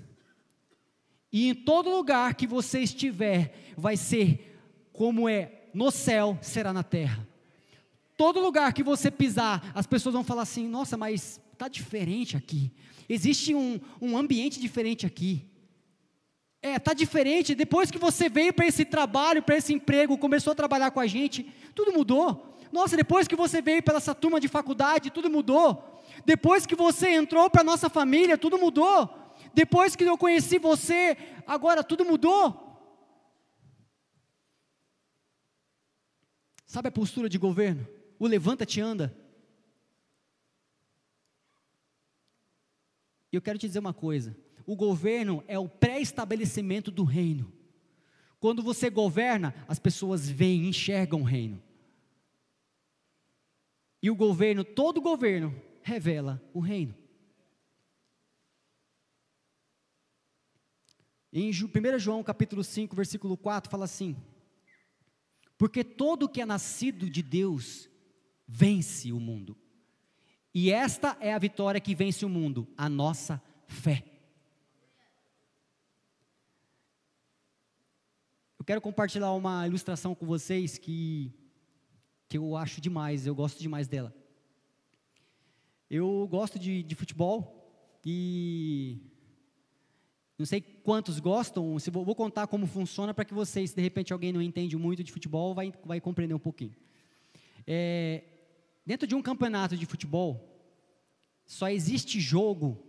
[1.32, 4.56] e em todo lugar que você estiver, vai ser
[4.92, 7.31] como é no céu, será na terra.
[8.22, 12.70] Todo lugar que você pisar, as pessoas vão falar assim: nossa, mas está diferente aqui.
[13.08, 15.44] Existe um, um ambiente diferente aqui.
[16.62, 17.52] É, tá diferente.
[17.52, 21.06] Depois que você veio para esse trabalho, para esse emprego, começou a trabalhar com a
[21.08, 22.56] gente, tudo mudou.
[22.70, 26.00] Nossa, depois que você veio para essa turma de faculdade, tudo mudou.
[26.24, 29.34] Depois que você entrou para nossa família, tudo mudou.
[29.52, 32.78] Depois que eu conheci você, agora tudo mudou.
[36.64, 37.84] Sabe a postura de governo?
[38.22, 39.12] O levanta-te anda.
[43.32, 47.52] Eu quero te dizer uma coisa: o governo é o pré-estabelecimento do reino.
[48.38, 51.60] Quando você governa, as pessoas veem, enxergam o reino.
[54.00, 56.94] E o governo, todo governo, revela o reino.
[61.32, 64.16] Em 1 João capítulo 5, versículo 4, fala assim:
[65.58, 67.90] Porque todo que é nascido de Deus
[68.46, 69.56] vence o mundo.
[70.54, 74.04] E esta é a vitória que vence o mundo, a nossa fé.
[78.58, 81.32] Eu quero compartilhar uma ilustração com vocês que,
[82.28, 84.14] que eu acho demais, eu gosto demais dela.
[85.90, 89.00] Eu gosto de, de futebol e
[90.38, 94.12] não sei quantos gostam, se vou, vou contar como funciona para que vocês, de repente
[94.12, 96.74] alguém não entende muito de futebol, vai, vai compreender um pouquinho.
[97.66, 98.24] É,
[98.84, 100.52] dentro de um campeonato de futebol,
[101.46, 102.84] só existe jogo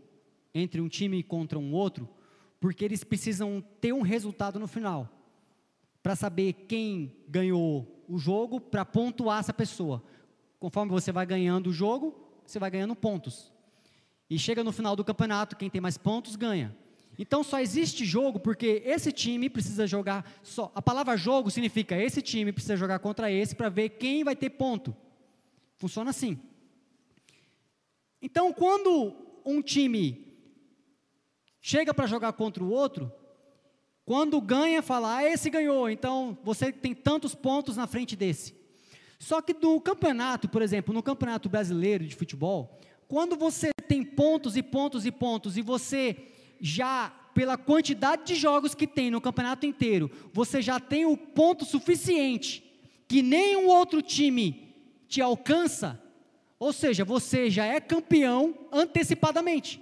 [0.53, 2.09] entre um time contra um outro,
[2.59, 5.09] porque eles precisam ter um resultado no final
[6.01, 10.03] para saber quem ganhou o jogo, para pontuar essa pessoa.
[10.59, 13.51] Conforme você vai ganhando o jogo, você vai ganhando pontos.
[14.29, 16.75] E chega no final do campeonato, quem tem mais pontos ganha.
[17.17, 20.71] Então só existe jogo porque esse time precisa jogar só.
[20.73, 24.49] A palavra jogo significa esse time precisa jogar contra esse para ver quem vai ter
[24.49, 24.95] ponto.
[25.83, 26.39] Funciona assim.
[28.21, 30.33] Então quando um time
[31.59, 33.11] chega para jogar contra o outro,
[34.05, 38.55] quando ganha, fala, ah, esse ganhou, então você tem tantos pontos na frente desse.
[39.19, 44.55] Só que no campeonato, por exemplo, no campeonato brasileiro de futebol, quando você tem pontos
[44.55, 46.15] e pontos e pontos, e você
[46.61, 51.65] já, pela quantidade de jogos que tem no campeonato inteiro, você já tem o ponto
[51.65, 52.63] suficiente
[53.05, 54.62] que nenhum outro time
[55.13, 56.01] te alcança,
[56.57, 59.79] ou seja, você já é campeão antecipadamente.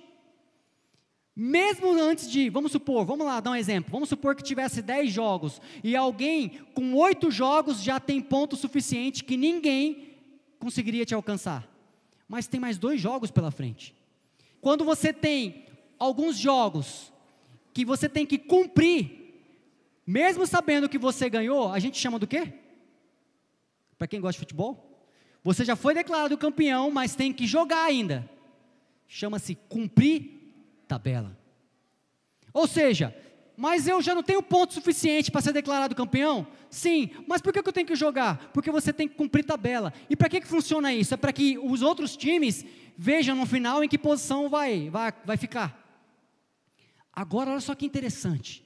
[1.34, 5.10] Mesmo antes de, vamos supor, vamos lá dar um exemplo, vamos supor que tivesse 10
[5.10, 10.18] jogos e alguém com 8 jogos já tem ponto suficiente que ninguém
[10.60, 11.66] conseguiria te alcançar.
[12.28, 13.96] Mas tem mais dois jogos pela frente.
[14.60, 15.68] Quando você tem
[15.98, 17.14] alguns jogos
[17.74, 19.34] que você tem que cumprir,
[20.06, 22.52] mesmo sabendo que você ganhou, a gente chama do quê?
[23.98, 24.91] Para quem gosta de futebol?
[25.44, 28.30] Você já foi declarado campeão, mas tem que jogar ainda.
[29.08, 30.40] Chama-se cumprir
[30.88, 31.38] tabela.
[32.54, 33.16] Ou seja,
[33.58, 36.48] mas eu já não tenho ponto suficiente para ser declarado campeão?
[36.70, 38.50] Sim, mas por que eu tenho que jogar?
[38.54, 39.94] Porque você tem que cumprir tabela.
[40.10, 41.14] E para que, que funciona isso?
[41.14, 42.66] É para que os outros times
[42.98, 45.78] vejam no final em que posição vai, vai, vai ficar.
[47.14, 48.64] Agora, olha só que interessante.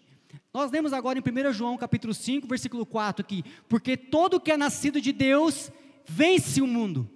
[0.53, 4.57] Nós lemos agora em 1 João capítulo 5, versículo 4 aqui, porque todo que é
[4.57, 5.71] nascido de Deus
[6.07, 7.09] vence o mundo.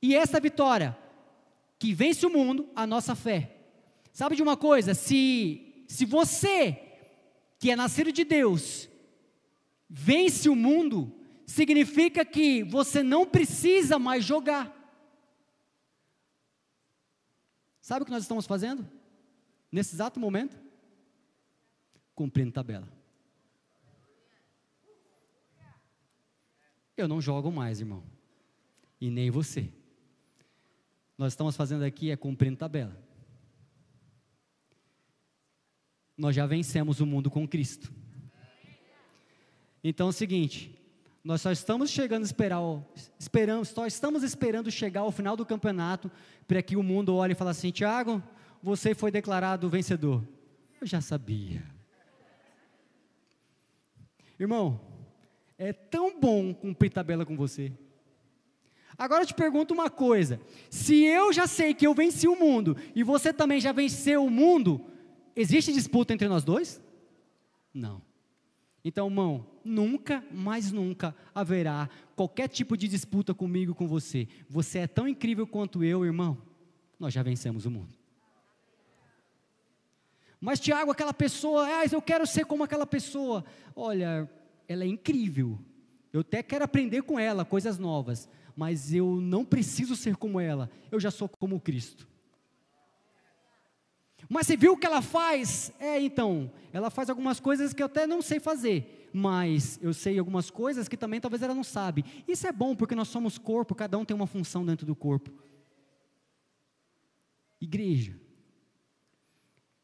[0.00, 0.96] E essa vitória
[1.78, 3.56] que vence o mundo, a nossa fé.
[4.12, 4.94] Sabe de uma coisa?
[4.94, 6.80] Se, se você,
[7.58, 8.88] que é nascido de Deus,
[9.88, 11.12] vence o mundo,
[11.46, 14.78] significa que você não precisa mais jogar.
[17.80, 18.88] Sabe o que nós estamos fazendo?
[19.72, 20.60] nesse exato momento?
[22.14, 22.86] Cumprindo tabela.
[27.02, 28.04] Eu não jogo mais, irmão.
[29.00, 29.68] E nem você.
[31.18, 32.96] Nós estamos fazendo aqui é cumprindo tabela.
[36.16, 37.92] Nós já vencemos o mundo com Cristo.
[39.82, 40.78] Então é o seguinte,
[41.24, 42.60] nós só estamos chegando esperar,
[43.18, 46.08] esperamos, só estamos esperando chegar ao final do campeonato
[46.46, 48.22] para que o mundo olhe e fale assim, Tiago,
[48.62, 50.22] você foi declarado vencedor.
[50.80, 51.64] Eu já sabia.
[54.38, 54.91] Irmão,
[55.62, 57.72] é tão bom cumprir tabela com você.
[58.98, 62.76] Agora eu te pergunto uma coisa: se eu já sei que eu venci o mundo
[62.94, 64.84] e você também já venceu o mundo,
[65.36, 66.82] existe disputa entre nós dois?
[67.72, 68.02] Não.
[68.84, 74.26] Então, irmão, nunca, mais nunca haverá qualquer tipo de disputa comigo, com você.
[74.48, 76.36] Você é tão incrível quanto eu, irmão.
[76.98, 77.94] Nós já vencemos o mundo.
[80.40, 83.44] Mas, Tiago, aquela pessoa, ah, eu quero ser como aquela pessoa.
[83.76, 84.28] Olha,
[84.68, 85.58] ela é incrível.
[86.12, 88.28] Eu até quero aprender com ela coisas novas.
[88.54, 90.70] Mas eu não preciso ser como ela.
[90.90, 92.06] Eu já sou como Cristo.
[94.28, 95.72] Mas você viu o que ela faz?
[95.78, 100.18] É, então, ela faz algumas coisas que eu até não sei fazer, mas eu sei
[100.18, 102.04] algumas coisas que também talvez ela não sabe.
[102.26, 105.30] Isso é bom porque nós somos corpo, cada um tem uma função dentro do corpo.
[107.60, 108.18] Igreja,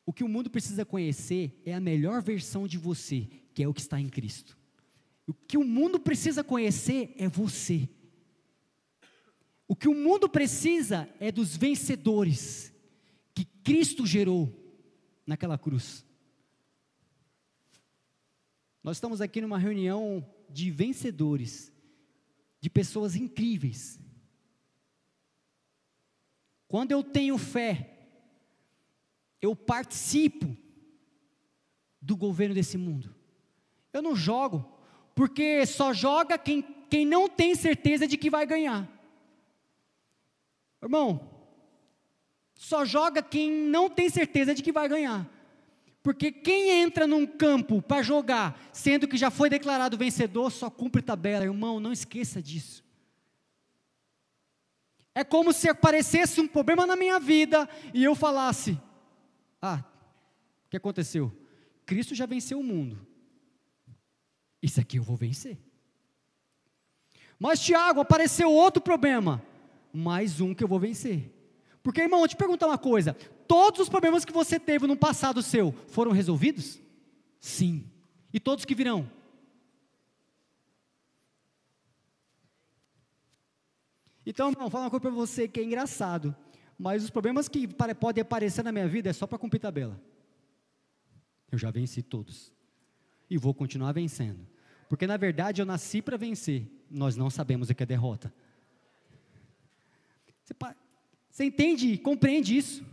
[0.04, 3.74] o que o mundo precisa conhecer é a melhor versão de você, que é o
[3.74, 4.57] que está em Cristo.
[5.28, 7.86] O que o mundo precisa conhecer é você.
[9.68, 12.72] O que o mundo precisa é dos vencedores
[13.34, 14.50] que Cristo gerou
[15.26, 16.02] naquela cruz.
[18.82, 21.70] Nós estamos aqui numa reunião de vencedores,
[22.58, 24.00] de pessoas incríveis.
[26.66, 28.08] Quando eu tenho fé,
[29.42, 30.56] eu participo
[32.00, 33.14] do governo desse mundo.
[33.92, 34.77] Eu não jogo,
[35.18, 38.88] porque só joga quem, quem não tem certeza de que vai ganhar.
[40.80, 41.28] Irmão,
[42.54, 45.28] só joga quem não tem certeza de que vai ganhar.
[46.04, 51.02] Porque quem entra num campo para jogar, sendo que já foi declarado vencedor, só cumpre
[51.02, 51.44] tabela.
[51.44, 52.84] Irmão, não esqueça disso.
[55.12, 58.80] É como se aparecesse um problema na minha vida e eu falasse:
[59.60, 59.82] ah,
[60.64, 61.36] o que aconteceu?
[61.84, 63.07] Cristo já venceu o mundo.
[64.62, 65.58] Isso aqui eu vou vencer.
[67.38, 69.42] Mas, Tiago, apareceu outro problema.
[69.92, 71.32] Mais um que eu vou vencer.
[71.82, 73.14] Porque, irmão, eu te perguntar uma coisa:
[73.46, 76.80] todos os problemas que você teve no passado seu foram resolvidos?
[77.38, 77.88] Sim.
[78.32, 79.10] E todos que virão?
[84.26, 86.36] Então, irmão, vou falar uma coisa para você que é engraçado.
[86.78, 87.66] Mas os problemas que
[87.98, 89.98] podem aparecer na minha vida é só para cumprir tabela.
[91.50, 92.52] Eu já venci todos.
[93.30, 94.46] E vou continuar vencendo.
[94.88, 96.66] Porque na verdade eu nasci para vencer.
[96.90, 98.32] Nós não sabemos o que é derrota.
[100.42, 100.54] Você,
[101.30, 102.84] você entende, compreende isso?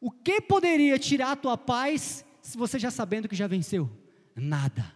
[0.00, 3.90] O que poderia tirar a tua paz se você já sabendo que já venceu?
[4.36, 4.92] Nada.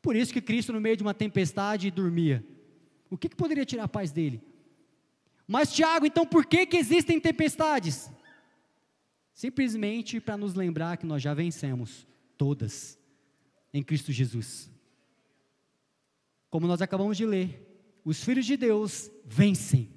[0.00, 2.44] Por isso que Cristo, no meio de uma tempestade, dormia.
[3.10, 4.40] O que, que poderia tirar a paz dele?
[5.46, 8.10] Mas, Tiago, então por que, que existem tempestades?
[9.34, 12.06] Simplesmente para nos lembrar que nós já vencemos
[12.42, 12.98] todas
[13.72, 14.68] em Cristo Jesus.
[16.50, 17.64] Como nós acabamos de ler,
[18.04, 19.88] os filhos de Deus vencem,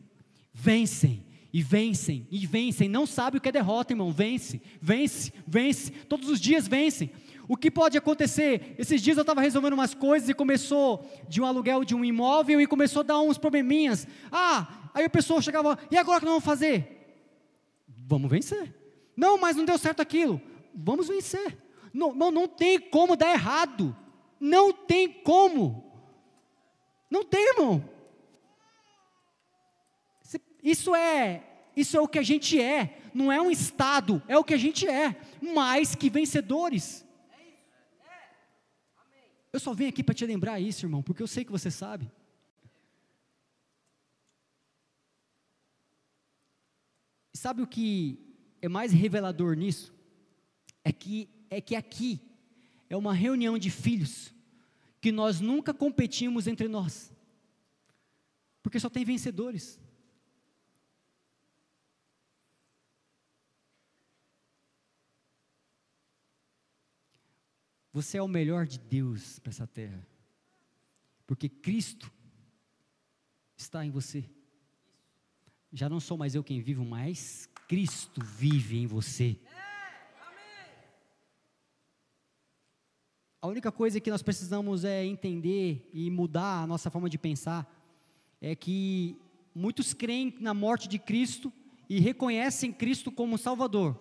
[0.54, 5.90] vencem, e vencem, e vencem, não sabe o que é derrota, irmão, vence, vence, vence,
[5.90, 7.10] todos os dias vencem.
[7.48, 8.76] O que pode acontecer?
[8.78, 12.62] Esses dias eu estava resolvendo umas coisas e começou de um aluguel de um imóvel
[12.62, 14.08] e começou a dar uns probleminhas.
[14.32, 17.18] Ah, aí a pessoa chegava, e agora o que nós vamos fazer?
[17.88, 18.72] Vamos vencer.
[19.18, 20.40] Não, mas não deu certo aquilo.
[20.76, 21.65] Vamos vencer.
[21.96, 23.96] Não, não, não tem como dar errado.
[24.38, 25.82] Não tem como.
[27.10, 27.90] Não tem, irmão.
[30.62, 31.42] Isso é,
[31.74, 34.58] isso é o que a gente é, não é um estado, é o que a
[34.58, 37.06] gente é, mais que vencedores.
[39.54, 42.12] Eu só vim aqui para te lembrar isso, irmão, porque eu sei que você sabe.
[47.32, 48.20] Sabe o que
[48.62, 49.94] é mais revelador nisso?
[50.84, 52.22] É que é que aqui
[52.90, 54.34] é uma reunião de filhos
[55.00, 57.14] que nós nunca competimos entre nós.
[58.62, 59.80] Porque só tem vencedores.
[67.94, 70.06] Você é o melhor de Deus para essa terra.
[71.26, 72.12] Porque Cristo
[73.56, 74.30] está em você.
[75.72, 79.40] Já não sou mais eu quem vivo, mas Cristo vive em você.
[83.46, 87.72] A única coisa que nós precisamos é entender e mudar a nossa forma de pensar
[88.42, 89.16] é que
[89.54, 91.54] muitos creem na morte de Cristo
[91.88, 93.96] e reconhecem Cristo como Salvador.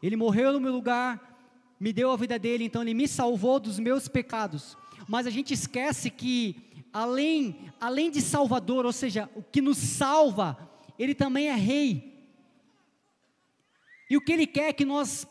[0.00, 1.36] Ele morreu no meu lugar,
[1.80, 4.78] me deu a vida dele, então ele me salvou dos meus pecados.
[5.08, 10.56] Mas a gente esquece que além, além de Salvador, ou seja, o que nos salva,
[10.96, 12.28] ele também é rei.
[14.08, 15.26] E o que ele quer é que nós,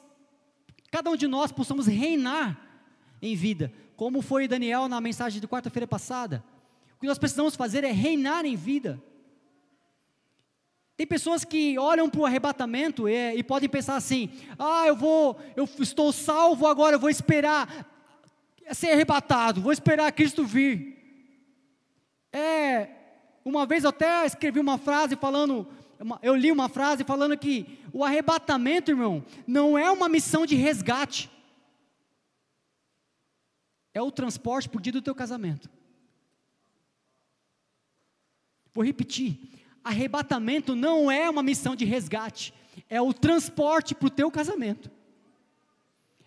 [0.92, 2.73] cada um de nós, possamos reinar
[3.24, 6.44] em vida, como foi Daniel na mensagem de quarta-feira passada.
[6.98, 9.02] O que nós precisamos fazer é reinar em vida.
[10.98, 15.40] Tem pessoas que olham para o arrebatamento e, e, podem pensar assim: ah, eu vou,
[15.56, 17.90] eu estou salvo agora, eu vou esperar
[18.72, 20.94] ser arrebatado, vou esperar Cristo vir.
[22.32, 22.90] É,
[23.46, 25.68] uma vez eu até escrevi uma frase falando,
[26.22, 31.30] eu li uma frase falando que o arrebatamento, irmão, não é uma missão de resgate,
[33.94, 35.70] é o transporte por dia do teu casamento.
[38.74, 39.40] Vou repetir:
[39.84, 42.54] arrebatamento não é uma missão de resgate,
[42.90, 44.90] é o transporte para o teu casamento.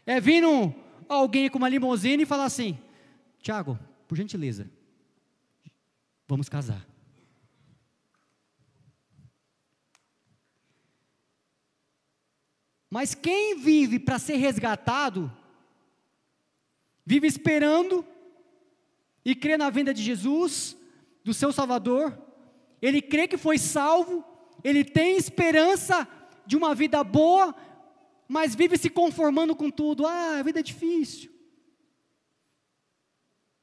[0.04, 0.74] É vindo
[1.08, 2.78] alguém com uma limusine e falar assim:
[3.40, 4.70] Tiago, por gentileza,
[6.28, 6.86] vamos casar.
[12.88, 15.30] Mas quem vive para ser resgatado,
[17.06, 18.04] vive esperando
[19.24, 20.76] e crê na vinda de Jesus,
[21.24, 22.20] do seu Salvador,
[22.82, 24.24] ele crê que foi salvo,
[24.62, 26.06] ele tem esperança
[26.44, 27.54] de uma vida boa,
[28.28, 30.04] mas vive se conformando com tudo.
[30.04, 31.30] Ah, a vida é difícil.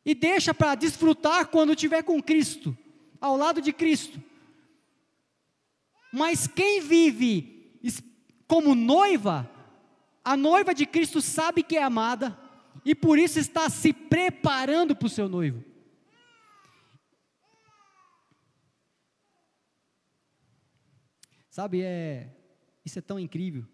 [0.06, 2.78] E deixa para desfrutar quando estiver com Cristo,
[3.20, 4.22] ao lado de Cristo.
[6.12, 7.82] Mas quem vive
[8.48, 9.50] como noiva,
[10.24, 12.38] a noiva de Cristo sabe que é amada
[12.86, 15.64] e por isso está se preparando para o seu noivo.
[21.50, 22.36] Sabe, é,
[22.84, 23.66] isso é tão incrível.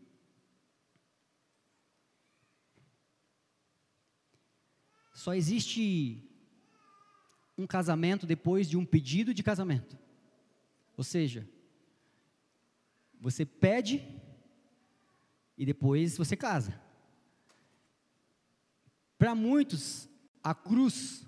[5.13, 6.29] Só existe
[7.57, 9.97] um casamento depois de um pedido de casamento.
[10.95, 11.47] Ou seja,
[13.19, 14.05] você pede
[15.57, 16.88] e depois você casa.
[19.19, 20.09] Para muitos,
[20.41, 21.27] a cruz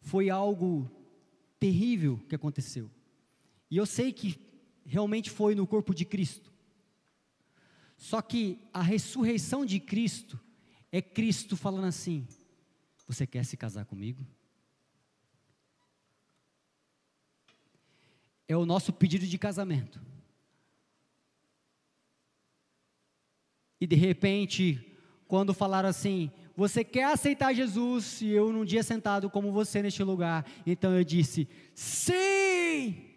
[0.00, 0.90] foi algo
[1.60, 2.90] terrível que aconteceu.
[3.70, 4.40] E eu sei que
[4.86, 6.50] realmente foi no corpo de Cristo.
[7.98, 10.40] Só que a ressurreição de Cristo
[10.90, 12.26] é Cristo falando assim:
[13.06, 14.26] Você quer se casar comigo?
[18.48, 20.00] É o nosso pedido de casamento.
[23.78, 24.96] E de repente,
[25.28, 28.20] quando falaram assim, você quer aceitar Jesus?
[28.20, 30.46] E eu num dia sentado como você neste lugar.
[30.66, 33.12] Então eu disse, sim!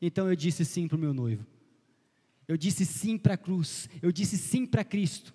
[0.00, 1.46] Então eu disse sim para o meu noivo.
[2.46, 3.88] Eu disse sim para a cruz.
[4.02, 5.34] Eu disse sim para Cristo.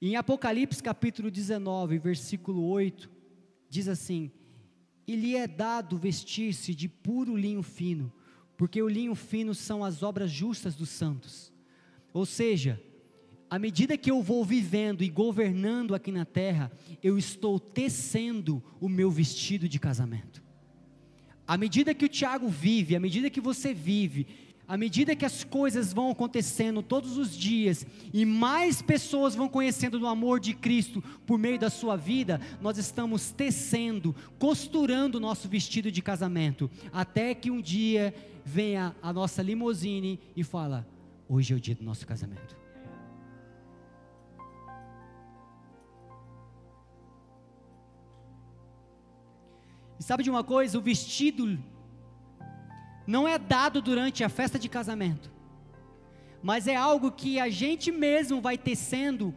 [0.00, 3.08] Em Apocalipse capítulo 19, versículo 8,
[3.68, 4.30] diz assim:
[5.06, 8.12] E lhe é dado vestir-se de puro linho fino,
[8.56, 11.52] porque o linho fino são as obras justas dos santos.
[12.12, 12.82] Ou seja,
[13.52, 16.72] à medida que eu vou vivendo e governando aqui na terra,
[17.02, 20.42] eu estou tecendo o meu vestido de casamento.
[21.46, 24.26] À medida que o Tiago vive, à medida que você vive,
[24.66, 29.98] à medida que as coisas vão acontecendo todos os dias e mais pessoas vão conhecendo
[29.98, 35.46] do amor de Cristo por meio da sua vida, nós estamos tecendo, costurando o nosso
[35.46, 38.14] vestido de casamento, até que um dia
[38.46, 40.88] venha a nossa limusine e fala:
[41.28, 42.61] Hoje é o dia do nosso casamento.
[50.02, 50.76] E sabe de uma coisa?
[50.76, 51.56] O vestido
[53.06, 55.30] não é dado durante a festa de casamento,
[56.42, 59.32] mas é algo que a gente mesmo vai tecendo,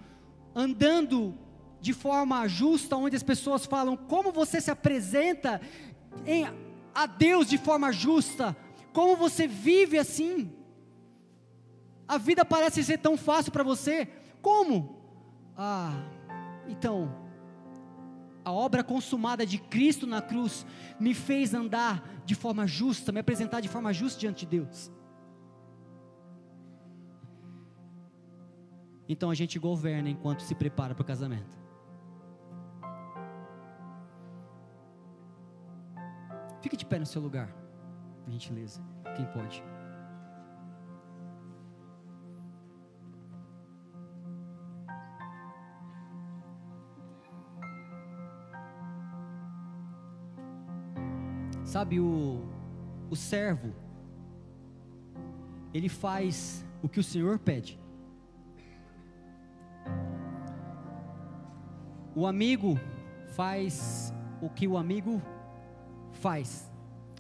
[0.56, 1.38] andando
[1.80, 5.62] de forma justa, onde as pessoas falam como você se apresenta
[6.26, 6.48] em,
[6.96, 8.58] a Deus de forma justa,
[8.92, 10.52] como você vive assim.
[12.08, 14.08] A vida parece ser tão fácil para você.
[14.42, 15.00] Como?
[15.56, 15.94] Ah,
[16.68, 17.25] então,
[18.46, 20.66] a obra consumada de Cristo na cruz
[21.00, 24.92] me fez andar de forma justa, me apresentar de forma justa diante de Deus.
[29.10, 31.58] Então a gente governa enquanto se prepara para o casamento.
[36.62, 37.56] Fique de pé no seu lugar,
[38.28, 38.82] gentileza.
[39.16, 39.64] Quem pode?
[51.76, 52.42] Sabe, o,
[53.10, 53.76] o servo,
[55.74, 57.78] ele faz o que o Senhor pede.
[62.16, 62.80] O amigo
[63.36, 65.22] faz o que o amigo
[66.22, 66.72] faz.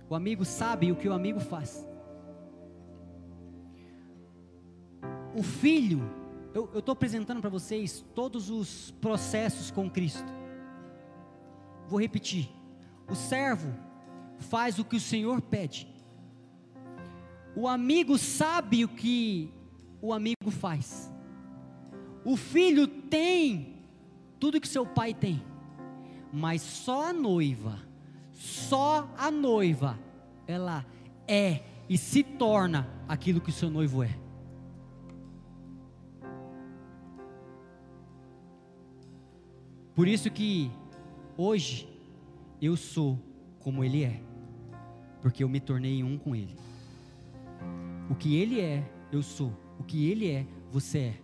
[0.09, 1.85] O amigo sabe o que o amigo faz.
[5.35, 5.99] O filho,
[6.53, 10.31] eu estou apresentando para vocês todos os processos com Cristo.
[11.89, 12.49] Vou repetir.
[13.09, 13.84] O servo
[14.37, 15.87] faz o que o Senhor pede.
[17.55, 19.53] O amigo sabe o que
[20.01, 21.11] o amigo faz.
[22.23, 23.77] O filho tem
[24.39, 25.41] tudo que seu pai tem,
[26.31, 27.79] mas só a noiva,
[28.31, 29.97] só a noiva,
[30.45, 30.85] ela
[31.27, 34.25] é e se torna aquilo que o seu noivo é.
[39.95, 40.69] Por isso que
[41.37, 41.87] hoje
[42.61, 43.17] eu sou
[43.65, 44.21] como ele é
[45.25, 46.55] porque eu me tornei um com Ele.
[48.11, 49.51] O que Ele é, eu sou.
[49.79, 51.15] O que Ele é, você é.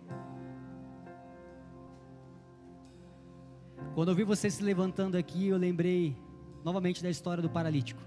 [3.94, 6.16] Quando eu vi você se levantando aqui, eu lembrei
[6.64, 8.02] novamente da história do paralítico.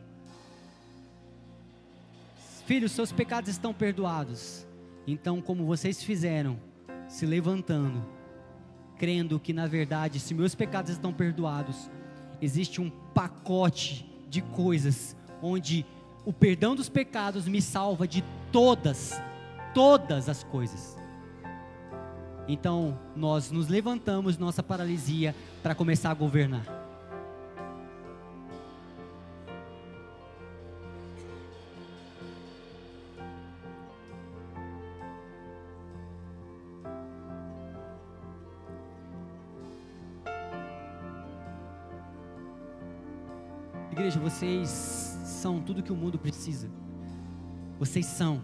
[2.65, 4.67] Filhos, seus pecados estão perdoados.
[5.07, 6.59] Então, como vocês fizeram,
[7.07, 8.05] se levantando,
[8.97, 11.89] crendo que na verdade, se meus pecados estão perdoados,
[12.41, 15.85] existe um pacote de coisas onde
[16.25, 19.21] o perdão dos pecados me salva de todas,
[19.73, 20.97] todas as coisas.
[22.47, 26.84] Então, nós nos levantamos nossa paralisia para começar a governar.
[44.35, 44.67] Vocês
[45.23, 46.69] são tudo que o mundo precisa.
[47.79, 48.41] Vocês são.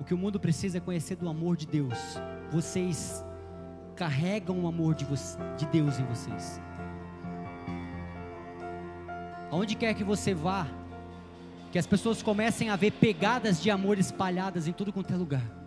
[0.00, 1.98] O que o mundo precisa é conhecer do amor de Deus.
[2.52, 3.24] Vocês
[3.96, 6.60] carregam o amor de, de Deus em vocês.
[9.50, 10.64] Aonde quer que você vá,
[11.72, 15.57] que as pessoas comecem a ver pegadas de amor espalhadas em tudo quanto é lugar.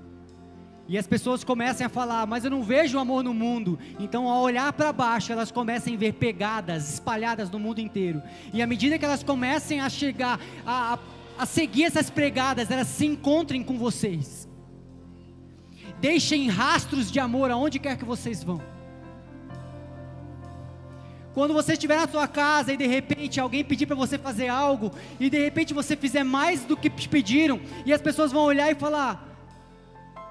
[0.88, 3.80] E as pessoas começam a falar, mas eu não vejo amor no mundo.
[4.00, 8.22] Então, ao olhar para baixo, elas começam a ver pegadas espalhadas no mundo inteiro.
[8.54, 11.00] E à medida que elas comecem a chegar, a, a,
[11.38, 14.50] a seguir essas pegadas, elas se encontrem com vocês.
[16.02, 18.62] Deixem rastros de amor aonde quer que vocês vão.
[21.34, 24.92] Quando você estiver na sua casa e de repente alguém pedir para você fazer algo,
[25.20, 28.70] e de repente você fizer mais do que te pediram, e as pessoas vão olhar
[28.70, 29.31] e falar: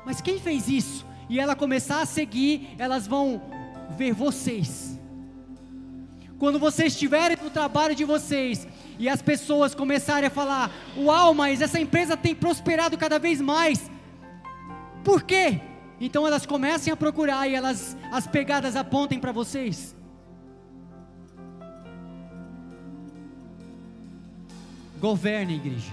[0.04, 1.06] Mas quem fez isso?
[1.28, 3.42] E ela começar a seguir, elas vão
[3.96, 4.98] ver vocês.
[6.38, 8.66] Quando vocês estiverem no trabalho de vocês
[8.98, 13.90] e as pessoas começarem a falar: Uau, mas essa empresa tem prosperado cada vez mais.
[15.04, 15.60] Por quê?
[16.00, 19.94] Então elas comecem a procurar e elas as pegadas apontem para vocês.
[24.98, 25.92] Governem, igreja.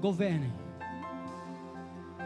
[0.00, 0.63] Governem.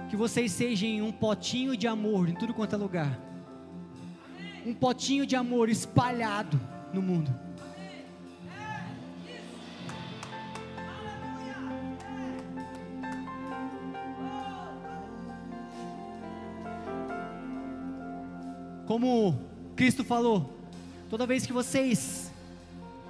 [0.08, 3.18] Que vocês sejam um potinho de amor em tudo quanto é lugar.
[4.64, 6.58] Um potinho de amor espalhado
[6.92, 7.30] no mundo.
[18.86, 19.38] Como
[19.76, 20.58] Cristo falou,
[21.10, 22.32] toda vez que vocês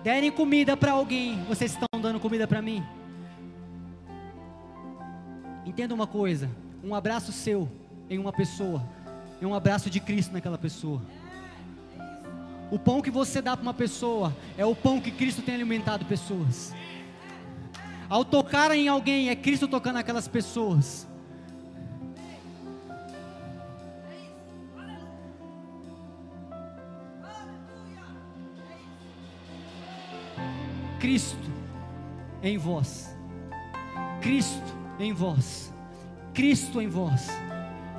[0.03, 2.83] derem comida para alguém, vocês estão dando comida para mim.
[5.65, 6.51] Entenda uma coisa:
[6.83, 7.69] um abraço seu
[8.09, 8.83] em uma pessoa
[9.41, 11.01] é um abraço de Cristo naquela pessoa.
[12.71, 16.05] O pão que você dá para uma pessoa é o pão que Cristo tem alimentado
[16.05, 16.75] pessoas.
[18.09, 21.07] Ao tocar em alguém, é Cristo tocando aquelas pessoas.
[30.99, 31.39] Cristo
[32.43, 33.17] em vós.
[34.21, 35.73] Cristo em vós.
[36.39, 37.37] Cristo em vós.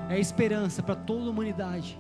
[0.10, 2.00] É esperança para toda a humanidade.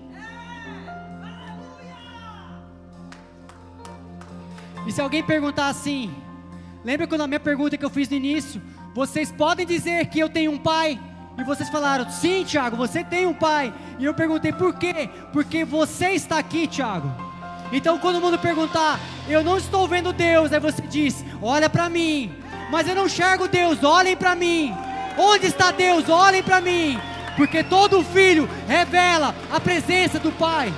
[4.87, 6.09] E se alguém perguntar assim,
[6.81, 8.61] lembra quando a minha pergunta que eu fiz no início?
[8.95, 10.97] Vocês podem dizer que eu tenho um pai?
[11.37, 13.73] E vocês falaram, sim, Tiago, você tem um pai.
[13.99, 15.09] E eu perguntei, por quê?
[15.33, 17.11] Porque você está aqui, Tiago.
[17.69, 21.89] Então, quando o mundo perguntar, eu não estou vendo Deus, aí você diz, olha para
[21.89, 22.31] mim.
[22.71, 24.73] Mas eu não enxergo Deus, olhem para mim.
[25.19, 26.07] Onde está Deus?
[26.07, 26.97] Olhem para mim.
[27.35, 30.73] Porque todo filho revela a presença do Pai.